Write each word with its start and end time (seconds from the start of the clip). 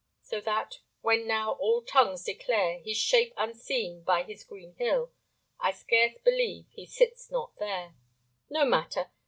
So 0.23 0.41
that, 0.41 0.79
when 1.01 1.27
now 1.27 1.51
all 1.51 1.83
tongues 1.83 2.23
declare 2.23 2.79
His 2.79 2.97
shape 2.97 3.35
unseen 3.37 4.01
by 4.01 4.23
his 4.23 4.43
green 4.43 4.73
hill, 4.77 5.11
I 5.59 5.69
scarce 5.73 6.17
believe 6.17 6.65
he 6.71 6.87
sits 6.87 7.29
not 7.29 7.55
there. 7.59 7.93
No 8.49 8.65
matter. 8.65 9.11